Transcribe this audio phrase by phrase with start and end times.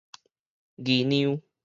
[0.81, 1.43] 議量